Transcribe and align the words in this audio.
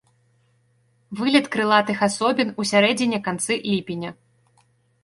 Вылет 1.19 1.47
крылатых 1.57 2.01
асобін 2.09 2.49
у 2.59 2.67
сярэдзіне-канцы 2.71 3.63
ліпеня. 3.71 4.11